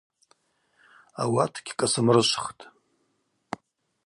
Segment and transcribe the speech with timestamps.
[1.21, 2.63] Ауат гькӏасымрышвхтӏ.